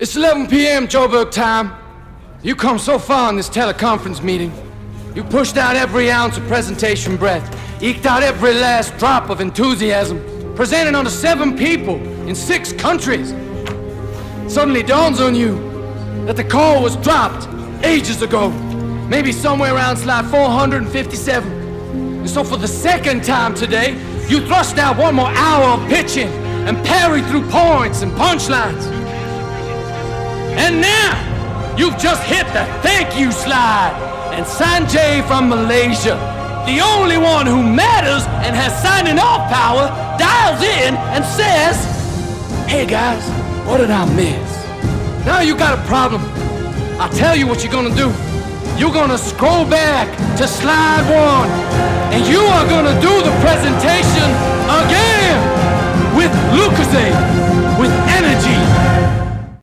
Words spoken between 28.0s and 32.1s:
and punchlines. You've